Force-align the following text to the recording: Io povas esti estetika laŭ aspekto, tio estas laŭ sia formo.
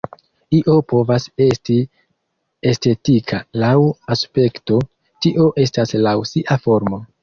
Io 0.59 0.77
povas 0.93 1.27
esti 1.47 1.77
estetika 2.73 3.43
laŭ 3.67 3.77
aspekto, 4.19 4.83
tio 5.25 5.51
estas 5.69 5.99
laŭ 6.07 6.21
sia 6.37 6.65
formo. 6.69 7.07